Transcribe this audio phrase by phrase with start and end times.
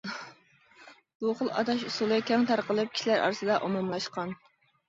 [1.25, 4.37] بۇ خىل ئاتاش ئۇسۇلى كەڭ تارقىلىپ، كىشىلەر ئارىسىدا ئومۇملاشقان.